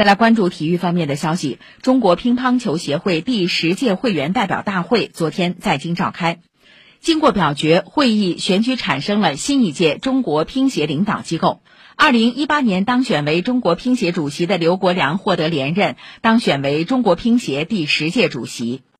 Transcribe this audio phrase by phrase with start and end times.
[0.00, 6.38] 再来关注体育方面的消息中国乒乓球协会第十届会员代表大会昨天在京召开。
[7.00, 11.60] 经过表决会议选举产生了新一届中国乒协领导机构。
[11.96, 18.80] 二零一八年当选为中国乒协主席的刘国梁获得连任当选为中国乒协第十届主席。